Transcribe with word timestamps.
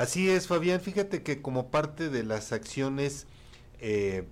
Así 0.00 0.30
es, 0.30 0.46
Fabián. 0.46 0.80
Fíjate 0.80 1.24
que 1.24 1.42
como 1.42 1.72
parte 1.72 2.08
de 2.08 2.22
las 2.22 2.52
acciones, 2.52 3.26
eh, 3.80 4.28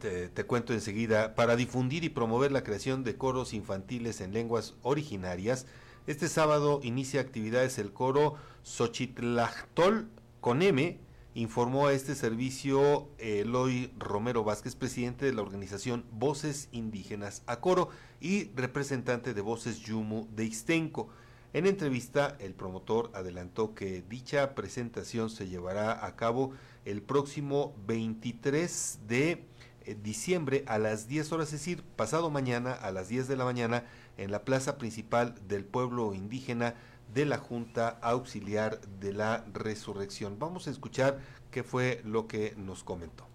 te, 0.00 0.44
cuento 0.46 0.72
enseguida, 0.72 1.36
para 1.36 1.54
difundir 1.54 2.02
y 2.02 2.08
promover 2.08 2.50
la 2.50 2.64
creación 2.64 3.04
de 3.04 3.14
coros 3.14 3.54
infantiles 3.54 4.20
en 4.20 4.32
lenguas 4.32 4.74
originarias, 4.82 5.66
este 6.08 6.28
sábado 6.28 6.80
inicia 6.82 7.20
actividades 7.20 7.78
el 7.78 7.92
coro 7.92 8.34
Xochitlactol 8.64 10.08
con 10.40 10.62
M, 10.62 10.98
informó 11.34 11.86
a 11.86 11.92
este 11.92 12.16
servicio 12.16 13.08
Eloy 13.18 13.92
Romero 13.96 14.42
Vázquez, 14.42 14.74
presidente 14.74 15.24
de 15.24 15.34
la 15.34 15.42
organización 15.42 16.04
Voces 16.10 16.68
Indígenas 16.72 17.44
Acoro 17.46 17.90
y 18.20 18.50
representante 18.56 19.34
de 19.34 19.40
Voces 19.40 19.78
Yumu 19.78 20.26
de 20.34 20.46
Ixtenco. 20.46 21.10
En 21.52 21.66
entrevista, 21.66 22.36
el 22.38 22.54
promotor 22.54 23.10
adelantó 23.12 23.74
que 23.74 24.02
dicha 24.08 24.54
presentación 24.54 25.30
se 25.30 25.48
llevará 25.48 26.06
a 26.06 26.14
cabo 26.14 26.52
el 26.84 27.02
próximo 27.02 27.74
23 27.88 29.00
de 29.08 29.44
eh, 29.84 29.96
diciembre 30.00 30.62
a 30.68 30.78
las 30.78 31.08
10 31.08 31.32
horas, 31.32 31.48
es 31.48 31.60
decir, 31.60 31.82
pasado 31.96 32.30
mañana 32.30 32.72
a 32.72 32.92
las 32.92 33.08
10 33.08 33.26
de 33.26 33.36
la 33.36 33.44
mañana 33.44 33.84
en 34.16 34.30
la 34.30 34.44
plaza 34.44 34.78
principal 34.78 35.34
del 35.48 35.64
pueblo 35.64 36.14
indígena 36.14 36.74
de 37.12 37.26
la 37.26 37.38
Junta 37.38 37.98
Auxiliar 38.00 38.80
de 39.00 39.12
la 39.12 39.44
Resurrección. 39.52 40.38
Vamos 40.38 40.68
a 40.68 40.70
escuchar 40.70 41.18
qué 41.50 41.64
fue 41.64 42.00
lo 42.04 42.28
que 42.28 42.54
nos 42.56 42.84
comentó. 42.84 43.26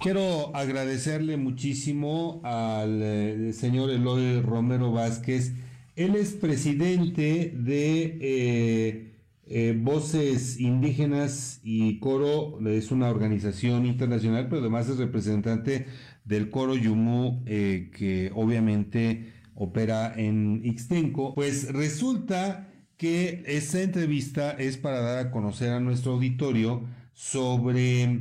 Quiero 0.00 0.54
agradecerle 0.54 1.36
muchísimo 1.36 2.40
al 2.42 3.00
eh, 3.02 3.52
señor 3.52 3.90
Eloy 3.90 4.40
Romero 4.42 4.92
Vázquez, 4.92 5.52
él 5.96 6.14
es 6.14 6.34
presidente 6.34 7.52
de 7.56 8.18
eh, 8.20 9.12
eh, 9.46 9.78
Voces 9.80 10.60
Indígenas 10.60 11.60
y 11.64 11.98
Coro, 12.00 12.58
es 12.68 12.90
una 12.90 13.08
organización 13.08 13.86
internacional, 13.86 14.48
pero 14.48 14.60
además 14.60 14.88
es 14.90 14.98
representante 14.98 15.86
del 16.24 16.50
Coro 16.50 16.76
Yumu, 16.76 17.42
eh, 17.46 17.90
que 17.96 18.30
obviamente 18.34 19.32
opera 19.54 20.12
en 20.14 20.60
Ixtenco. 20.64 21.34
Pues 21.34 21.72
resulta 21.72 22.68
que 22.98 23.42
esta 23.46 23.80
entrevista 23.80 24.50
es 24.50 24.76
para 24.76 25.00
dar 25.00 25.18
a 25.18 25.30
conocer 25.30 25.70
a 25.70 25.80
nuestro 25.80 26.12
auditorio 26.12 26.84
sobre 27.14 28.20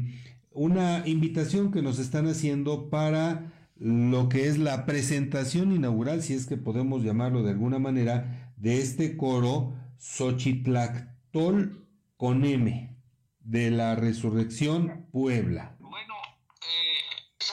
una 0.53 1.03
invitación 1.05 1.71
que 1.71 1.81
nos 1.81 1.99
están 1.99 2.27
haciendo 2.27 2.89
para 2.89 3.51
lo 3.75 4.29
que 4.29 4.47
es 4.47 4.57
la 4.57 4.85
presentación 4.85 5.73
inaugural, 5.73 6.23
si 6.23 6.33
es 6.33 6.47
que 6.47 6.57
podemos 6.57 7.03
llamarlo 7.03 7.43
de 7.43 7.51
alguna 7.51 7.79
manera, 7.79 8.53
de 8.55 8.79
este 8.79 9.17
coro 9.17 9.73
Xochitlactol 9.99 11.85
con 12.17 12.45
M, 12.45 12.95
de 13.39 13.71
la 13.71 13.95
Resurrección 13.95 15.07
Puebla. 15.11 15.75
Bueno, 15.79 16.15
eh, 16.61 16.97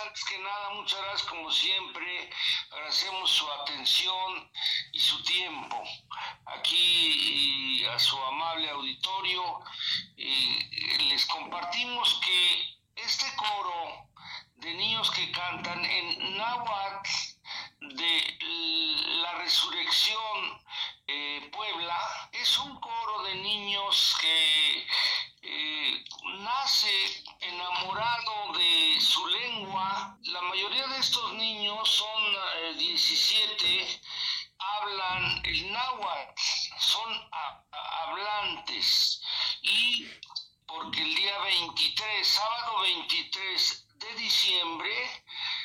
antes 0.07 0.25
que 0.25 0.39
nada, 0.39 0.75
muchas 0.75 1.01
gracias 1.01 1.29
como 1.29 1.51
siempre, 1.51 2.31
agradecemos 2.71 3.31
su 3.31 3.45
atención 3.63 4.49
y 4.93 5.01
su 5.01 5.23
tiempo 5.25 5.83
aquí 6.47 7.85
a 7.85 7.99
su 7.99 8.17
amable 8.17 8.71
auditorio. 8.71 9.43
les 11.09 11.27
compartimos 11.27 12.21
que 12.25 13.03
este 13.03 13.27
coro 13.37 14.12
de 14.63 14.75
niños 14.75 15.11
que 15.11 15.33
cantan 15.33 15.85
en 15.85 16.37
náhuatl 16.37 17.11
de 17.81 18.39
la 19.21 19.33
resurrección 19.39 20.63
eh, 21.09 21.51
Puebla. 21.53 21.99
Es 22.33 22.59
un 22.59 22.79
coro 22.79 23.25
de 23.25 23.35
niños 23.35 24.17
que 24.21 24.87
eh, 25.43 26.05
nace 26.39 27.25
enamorado 27.41 28.53
de 28.53 29.01
su 29.01 29.27
lengua. 29.27 30.17
La 30.27 30.41
mayoría 30.43 30.87
de 30.87 30.99
estos 30.99 31.35
niños 31.35 31.89
son 31.89 32.79
17, 32.79 33.67
eh, 33.67 34.01
hablan 34.59 35.45
el 35.45 35.73
náhuatl, 35.73 36.43
son 36.79 37.31
hablantes. 38.07 39.21
Y 39.63 40.07
porque 40.69 41.03
el 41.03 41.15
día 41.17 41.39
23, 41.41 42.29
sábado 42.29 42.81
23 42.83 43.89
de 44.03 44.15
diciembre, 44.15 44.91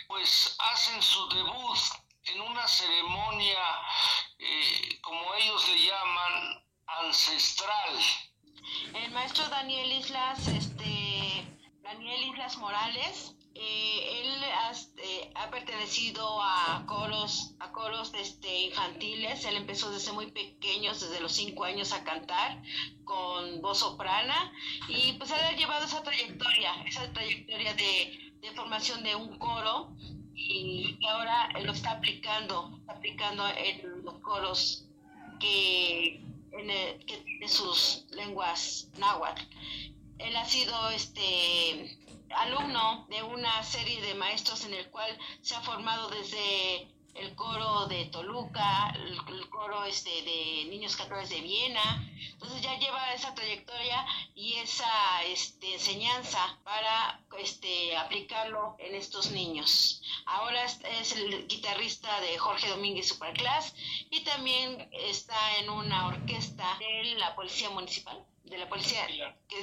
pues 0.08 0.56
hacen 0.60 1.02
su 1.02 1.28
debut 1.30 1.78
en 2.26 2.42
una 2.42 2.68
ceremonia, 2.68 3.60
eh, 4.40 5.00
como 5.02 5.34
ellos 5.36 5.68
le 5.70 5.86
llaman, 5.86 6.64
ancestral. 6.88 8.00
El 8.94 9.12
maestro 9.12 9.48
Daniel 9.50 9.92
Islas, 9.92 10.48
este, 10.48 11.46
Daniel 11.82 12.24
Islas 12.32 12.58
Morales, 12.58 13.34
eh, 13.60 14.22
él 14.22 14.44
eh, 14.98 15.32
ha, 15.34 15.50
pertenecido 15.50 16.40
a 16.44 16.84
coros, 16.86 17.56
a 17.60 17.72
coros 17.72 18.14
este, 18.14 18.66
infantiles. 18.66 19.46
Él 19.46 19.56
empezó 19.56 19.90
desde 19.90 20.12
muy 20.12 20.32
pequeños, 20.32 21.02
desde 21.02 21.20
los 21.20 21.32
cinco 21.32 21.64
años, 21.64 21.92
a 21.92 22.04
cantar 22.04 22.62
con 23.04 23.62
voz 23.62 23.80
soprana 23.80 24.52
y 24.90 25.14
pues 25.14 25.32
él 25.32 25.40
ha 25.40 25.54
llevado 25.54 25.86
esa 25.86 26.04
trayectoria, 26.04 26.84
esa 26.86 27.12
trayectoria 27.14 27.74
de 27.74 28.27
de 28.48 28.56
formación 28.56 29.04
de 29.04 29.16
un 29.16 29.38
coro 29.38 29.92
y 30.34 30.98
ahora 31.08 31.50
lo 31.64 31.72
está 31.74 31.92
aplicando, 31.92 32.80
aplicando 32.88 33.46
en 33.48 34.04
los 34.04 34.16
coros 34.20 34.86
que, 35.40 36.22
en 36.52 36.68
que 37.06 37.18
tiene 37.26 37.48
sus 37.48 38.06
lenguas 38.12 38.88
náhuatl. 38.98 39.42
Él 40.20 40.36
ha 40.36 40.46
sido 40.46 40.90
este 40.92 41.98
alumno 42.36 43.06
de 43.10 43.24
una 43.24 43.64
serie 43.64 44.02
de 44.02 44.16
maestros 44.16 44.66
en 44.66 44.74
el 44.74 44.90
cual 44.90 45.18
se 45.42 45.56
ha 45.56 45.62
formado 45.62 46.10
desde 46.10 46.88
el 47.18 47.36
coro 47.36 47.88
de 47.88 48.06
Toluca, 48.06 48.94
el, 48.96 49.50
coro 49.50 49.84
este 49.86 50.10
de 50.10 50.66
Niños 50.70 50.96
Católicos 50.96 51.30
de 51.30 51.42
Viena. 51.42 52.08
Entonces 52.32 52.62
ya 52.62 52.78
lleva 52.78 53.14
esa 53.14 53.34
trayectoria 53.34 54.06
y 54.36 54.54
esa 54.54 55.24
este, 55.26 55.74
enseñanza 55.74 56.60
para 56.64 57.20
este, 57.40 57.96
aplicarlo 57.98 58.76
en 58.80 58.96
estos 58.96 59.32
niños. 59.32 60.02
Ahora 60.26 60.64
es, 60.64 61.16
el 61.16 61.48
guitarrista 61.48 62.22
de 62.22 62.38
Jorge 62.38 62.70
Domínguez 62.70 63.10
Superclass 63.10 63.74
y 64.12 64.22
también 64.22 64.90
está 64.92 65.58
en 65.58 65.70
una 65.70 66.08
orquesta 66.08 66.78
de 66.80 67.16
la 67.16 67.36
Policía 67.36 67.70
Municipal 67.70 68.24
de 68.50 68.58
la 68.58 68.68
policía, 68.70 69.06
que 69.48 69.60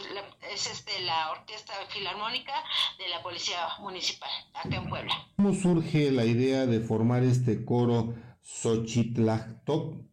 es, 0.52 0.66
este, 0.66 1.00
la 1.00 1.30
orquesta 1.30 1.74
filarmónica 1.88 2.52
de 2.98 3.08
la 3.08 3.22
policía 3.22 3.68
municipal, 3.80 4.30
acá 4.54 4.76
en 4.76 4.88
Puebla. 4.88 5.26
¿Cómo 5.36 5.54
surge 5.54 6.10
la 6.10 6.24
idea 6.24 6.66
de 6.66 6.80
formar 6.80 7.22
este 7.22 7.64
coro 7.64 8.14
Xochitlactol 8.42 10.06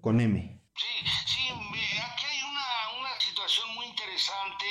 con 0.00 0.20
M? 0.20 0.60
Sí, 0.76 0.86
sí, 1.26 1.48
aquí 1.48 2.24
hay 2.26 2.42
una, 2.42 3.00
una 3.00 3.20
situación 3.20 3.74
muy 3.74 3.86
interesante 3.86 4.66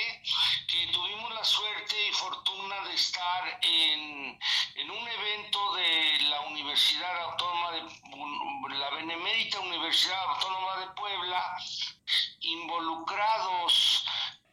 que 0.68 0.92
tuvimos 0.94 1.34
la 1.34 1.44
suerte 1.44 1.96
y 2.10 2.14
fortuna 2.14 2.76
de 2.88 2.94
estar 2.94 3.60
en, 3.64 4.40
en 4.76 4.92
un 4.92 5.08
evento 5.08 5.76
de 5.76 6.22
la 6.30 6.42
Universidad 6.42 7.18
Autónoma 7.24 7.72
de 7.72 7.82
la 8.78 8.90
Benemérita 8.92 9.60
Universidad 9.60 10.20
Autónoma 10.30 10.69
involucrados. 12.52 14.06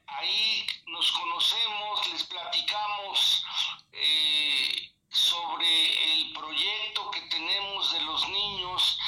Ahí 0.06 0.66
nos 0.86 1.10
conocemos, 1.12 2.08
les 2.12 2.24
platicamos 2.24 3.44
eh, 3.92 4.92
sobre 5.08 6.12
el 6.12 6.32
proyecto 6.32 7.10
que 7.10 7.20
tenemos 7.22 7.92
de 7.92 8.00
los 8.02 8.28
niños, 8.28 8.98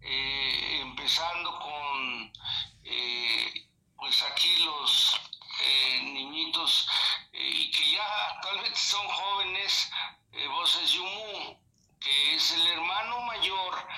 eh, 0.00 0.78
empezando 0.82 1.58
con, 1.58 2.32
eh, 2.84 3.68
pues 3.96 4.22
aquí 4.22 4.56
los 4.64 5.20
niñitos 6.02 6.88
y 7.32 7.70
que 7.70 7.90
ya 7.92 8.28
actualmente 8.34 8.78
son 8.78 9.06
jóvenes, 9.08 9.90
Voces 10.50 10.92
Yumu, 10.92 11.58
que 12.00 12.34
es 12.36 12.52
el 12.52 12.66
hermano 12.68 13.20
mayor 13.22 13.88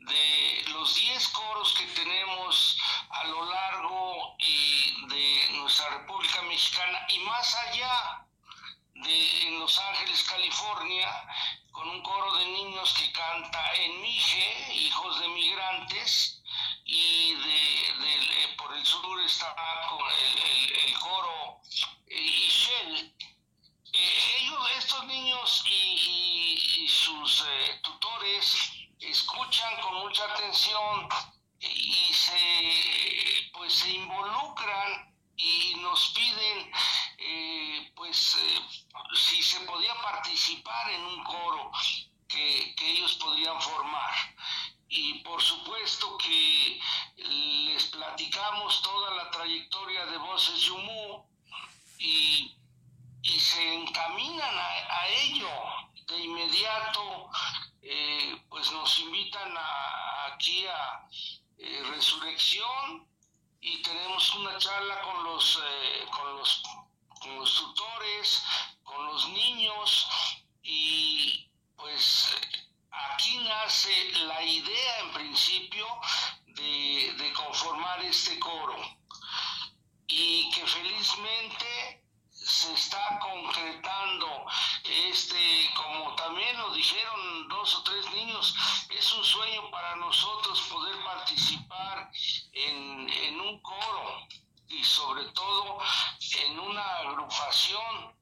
de 0.00 0.64
los 0.72 0.94
10 0.94 1.28
coros 1.28 1.74
que 1.74 1.84
tenemos 1.86 2.78
a 3.10 3.24
lo 3.24 3.44
largo 3.44 4.36
y 4.38 5.06
de 5.08 5.48
nuestra 5.58 5.88
República 5.90 6.42
Mexicana 6.42 7.06
y 7.08 7.18
más 7.20 7.54
allá 7.54 8.26
de 8.94 9.27
en 9.46 9.58
Los 9.60 9.78
Ángeles, 9.78 10.22
California, 10.24 11.08
con 11.70 11.88
un 11.88 12.02
coro 12.02 12.34
de 12.36 12.46
niños 12.46 12.92
que 12.94 13.12
canta 13.12 13.74
en 13.74 14.00
Mije, 14.00 14.74
hijos 14.74 15.20
de 15.20 15.28
migrantes, 15.28 16.42
y 16.84 17.34
de, 17.34 18.54
por 18.56 18.74
el 18.76 18.84
sur 18.84 19.20
está 19.20 19.54
el, 20.34 20.88
el, 20.88 20.98
coro 20.98 21.60
eh, 22.06 22.20
Ishel. 22.20 23.14
Eh, 23.92 24.36
ellos, 24.40 24.70
estos 24.78 25.04
niños 25.06 25.64
y, 25.66 26.88
sus 26.88 27.42
eh, 27.42 27.80
tutores 27.82 28.72
escuchan 29.00 29.80
con 29.82 29.94
mucha 29.96 30.24
atención 30.24 31.08
y 31.60 32.12
se, 32.12 33.50
pues, 33.52 33.74
se 33.74 33.90
involucran 33.90 35.08
participar 40.12 40.90
en 40.90 41.02
un 41.04 41.24
coro 41.24 41.70
que, 42.26 42.74
ellos 42.80 43.14
podrían 43.14 43.60
formar. 43.60 44.14
Y 44.88 45.14
por 45.20 45.42
supuesto 45.42 46.16
que 46.16 46.80
les 47.16 47.84
platicamos 47.86 48.80
toda 48.82 49.14
la 49.16 49.30
trayectoria 49.30 50.06
de 50.06 50.16
Voces 50.18 50.60
Yumú 50.62 51.26
y, 51.98 52.56
y 53.22 53.40
se 53.40 53.74
encaminan 53.74 54.54
a, 54.58 55.06
ello. 55.08 55.50
De 56.06 56.24
inmediato, 56.24 57.28
eh, 57.82 58.42
pues 58.48 58.72
nos 58.72 58.98
invitan 59.00 59.54
a, 59.58 60.32
aquí 60.32 60.66
a 60.66 61.06
eh, 61.58 61.82
Resurrección 61.90 63.06
y 63.60 63.82
tenemos 63.82 64.34
una 64.36 64.56
charla 64.56 65.02
con 65.02 65.24
los, 65.24 65.60
eh, 65.62 66.06
con 66.10 66.36
los, 66.36 66.62
con 67.20 67.36
los 67.36 67.54
tutores, 67.54 68.44
niños 69.28 70.06
y 70.62 71.48
pues 71.76 72.34
aquí 72.90 73.38
nace 73.38 74.10
la 74.26 74.42
idea 74.42 75.00
en 75.00 75.12
principio 75.12 75.86
de, 76.46 77.14
de 77.18 77.32
conformar 77.32 78.02
este 78.04 78.38
coro. 78.38 78.76
Y 80.06 80.50
que 80.50 80.66
felizmente 80.66 82.02
se 82.32 82.72
está 82.72 83.18
concretando 83.20 84.46
este 84.84 85.70
como 85.74 86.14
también 86.14 86.56
lo 86.56 86.72
dijeron 86.72 87.48
dos 87.48 87.76
o 87.76 87.82
tres 87.82 88.10
niños 88.12 88.54
es 88.88 89.12
un 89.12 89.24
sueño 89.24 89.70
para 89.70 89.96
nosotros 89.96 90.60
poder 90.62 90.96
participar 91.04 92.10
en, 92.52 93.08
en 93.10 93.40
un 93.40 93.60
coro 93.60 94.26
y 94.68 94.82
sobre 94.82 95.24
todo 95.32 95.78
en 96.40 96.58
una 96.58 96.96
agrupación 96.98 98.16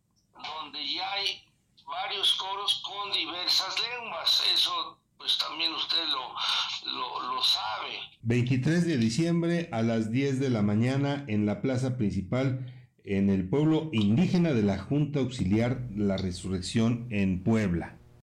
donde 0.62 0.86
ya 0.86 1.12
hay 1.12 1.44
varios 1.86 2.34
coros 2.34 2.82
con 2.84 3.12
diversas 3.12 3.76
lenguas. 3.80 4.42
Eso 4.54 4.98
pues 5.18 5.38
también 5.38 5.72
usted 5.72 6.04
lo, 6.08 7.34
lo, 7.34 7.42
sabe. 7.42 7.98
23 8.22 8.86
de 8.86 8.98
diciembre 8.98 9.68
a 9.72 9.82
las 9.82 10.10
10 10.10 10.40
de 10.40 10.50
la 10.50 10.62
mañana 10.62 11.24
en 11.26 11.46
la 11.46 11.62
plaza 11.62 11.96
principal 11.96 12.72
en 13.04 13.30
el 13.30 13.48
pueblo 13.48 13.88
indígena 13.92 14.52
de 14.52 14.62
la 14.62 14.78
Junta 14.78 15.20
Auxiliar 15.20 15.80
La 15.94 16.16
Resurrección 16.16 17.06
en 17.10 17.42
Puebla. 17.42 17.96